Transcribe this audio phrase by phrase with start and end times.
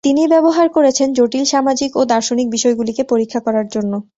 [0.03, 3.93] তিনি ব্যবহার করেছেন জটিল সামাজিক ও দার্শনিক বিষয়গুলিকে পরীক্ষা করার জন্য।